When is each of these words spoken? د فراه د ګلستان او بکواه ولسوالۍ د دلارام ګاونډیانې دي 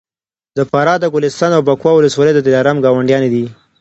د 0.57 0.59
فراه 0.69 0.97
د 1.01 1.05
ګلستان 1.13 1.51
او 1.57 1.61
بکواه 1.67 1.95
ولسوالۍ 1.97 2.33
د 2.35 2.39
دلارام 2.47 2.77
ګاونډیانې 2.85 3.29
دي 3.33 3.45